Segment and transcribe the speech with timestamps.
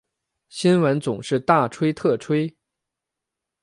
[0.49, 2.57] 新闻总是大吹特吹